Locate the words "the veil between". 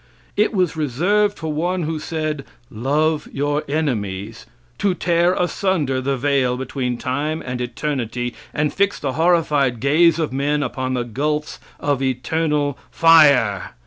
6.01-6.97